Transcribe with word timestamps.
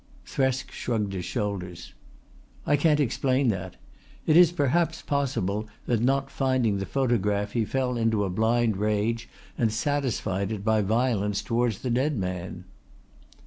Thresk 0.25 0.71
shrugged 0.71 1.13
his 1.13 1.25
shoulders. 1.25 1.93
"I 2.65 2.75
can't 2.75 2.99
explain 2.99 3.49
that. 3.49 3.75
It 4.25 4.35
is 4.35 4.51
perhaps 4.51 5.03
possible 5.03 5.67
that 5.85 6.01
not 6.01 6.31
finding 6.31 6.79
the 6.79 6.87
photograph 6.87 7.51
he 7.51 7.65
fell 7.65 7.97
into 7.97 8.23
a 8.23 8.29
blind 8.31 8.77
rage 8.77 9.29
and 9.59 9.71
satisfied 9.71 10.51
it 10.51 10.65
by 10.65 10.81
violence 10.81 11.43
towards 11.43 11.81
the 11.83 11.91
dead 11.91 12.17
man." 12.17 12.65